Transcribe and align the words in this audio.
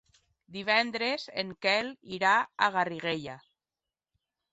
Divendres 0.53 1.25
en 1.41 1.51
Quel 1.65 1.91
irà 2.19 2.31
a 2.69 2.71
Garriguella. 2.77 3.37